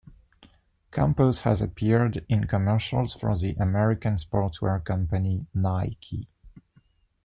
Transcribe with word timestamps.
Campos 0.91 1.41
has 1.41 1.61
appeared 1.61 2.25
in 2.27 2.47
commercials 2.47 3.13
for 3.13 3.37
the 3.37 3.53
American 3.59 4.15
sportswear 4.15 4.83
company 4.83 5.45
Nike. 5.53 6.25